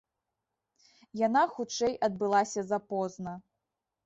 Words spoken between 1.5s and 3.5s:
хутчэй адбылася запозна.